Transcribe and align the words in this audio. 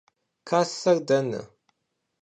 Kasser 0.47 0.97
dene? 1.07 1.41